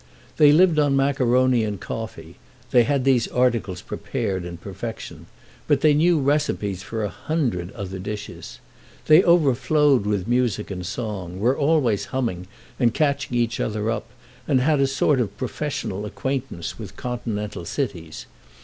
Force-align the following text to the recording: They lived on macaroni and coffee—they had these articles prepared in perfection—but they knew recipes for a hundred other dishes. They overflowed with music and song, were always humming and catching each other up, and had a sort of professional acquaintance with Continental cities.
They 0.37 0.51
lived 0.51 0.79
on 0.79 0.95
macaroni 0.95 1.63
and 1.63 1.79
coffee—they 1.79 2.83
had 2.85 3.03
these 3.03 3.27
articles 3.27 3.83
prepared 3.83 4.45
in 4.45 4.57
perfection—but 4.57 5.81
they 5.81 5.93
knew 5.93 6.19
recipes 6.19 6.81
for 6.81 7.03
a 7.03 7.09
hundred 7.09 7.71
other 7.73 7.99
dishes. 7.99 8.57
They 9.05 9.23
overflowed 9.23 10.07
with 10.07 10.27
music 10.27 10.71
and 10.71 10.83
song, 10.83 11.37
were 11.39 11.55
always 11.55 12.05
humming 12.05 12.47
and 12.79 12.95
catching 12.95 13.37
each 13.37 13.59
other 13.59 13.91
up, 13.91 14.07
and 14.47 14.59
had 14.59 14.79
a 14.79 14.87
sort 14.87 15.21
of 15.21 15.37
professional 15.37 16.07
acquaintance 16.07 16.79
with 16.79 16.95
Continental 16.97 17.63
cities. 17.63 18.25